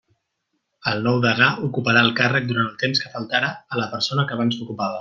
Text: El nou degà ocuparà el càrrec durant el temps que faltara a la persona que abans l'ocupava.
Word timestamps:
El 0.91 1.03
nou 1.07 1.19
degà 1.25 1.49
ocuparà 1.67 2.03
el 2.07 2.11
càrrec 2.21 2.49
durant 2.53 2.67
el 2.71 2.81
temps 2.85 3.05
que 3.05 3.13
faltara 3.19 3.53
a 3.77 3.81
la 3.83 3.87
persona 3.93 4.25
que 4.31 4.39
abans 4.39 4.59
l'ocupava. 4.63 4.89